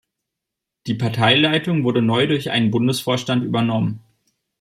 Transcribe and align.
Die 0.87 0.95
Parteileitung 0.95 1.83
wurde 1.83 2.01
neu 2.01 2.25
durch 2.25 2.49
einen 2.49 2.71
Bundesvorstand 2.71 3.43
übernommen. 3.43 4.01